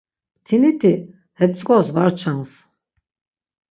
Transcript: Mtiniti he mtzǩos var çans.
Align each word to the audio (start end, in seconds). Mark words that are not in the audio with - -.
Mtiniti 0.41 0.93
he 1.37 1.43
mtzǩos 1.49 1.87
var 1.95 2.11
çans. 2.19 2.51